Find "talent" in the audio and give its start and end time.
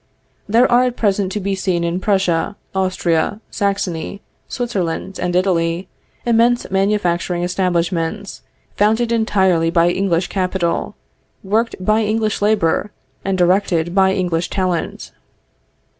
14.49-15.11